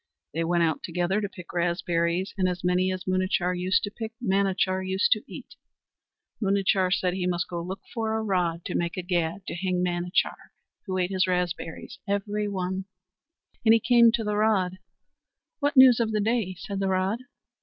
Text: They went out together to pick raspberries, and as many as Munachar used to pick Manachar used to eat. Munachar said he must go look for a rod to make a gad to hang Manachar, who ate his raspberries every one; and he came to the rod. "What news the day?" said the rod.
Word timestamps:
They 0.33 0.43
went 0.43 0.63
out 0.63 0.81
together 0.81 1.21
to 1.21 1.29
pick 1.29 1.53
raspberries, 1.53 2.33
and 2.35 2.49
as 2.49 2.63
many 2.63 2.91
as 2.91 3.03
Munachar 3.03 3.53
used 3.55 3.83
to 3.83 3.91
pick 3.91 4.13
Manachar 4.19 4.81
used 4.83 5.11
to 5.11 5.21
eat. 5.27 5.53
Munachar 6.41 6.89
said 6.91 7.13
he 7.13 7.27
must 7.27 7.47
go 7.47 7.61
look 7.61 7.81
for 7.93 8.17
a 8.17 8.23
rod 8.23 8.65
to 8.65 8.73
make 8.73 8.97
a 8.97 9.03
gad 9.03 9.45
to 9.45 9.53
hang 9.53 9.83
Manachar, 9.83 10.53
who 10.87 10.97
ate 10.97 11.11
his 11.11 11.27
raspberries 11.27 11.99
every 12.07 12.47
one; 12.47 12.85
and 13.63 13.75
he 13.75 13.79
came 13.79 14.11
to 14.13 14.23
the 14.23 14.35
rod. 14.37 14.79
"What 15.59 15.77
news 15.77 15.97
the 16.03 16.19
day?" 16.19 16.55
said 16.57 16.79
the 16.79 16.87
rod. 16.89 17.19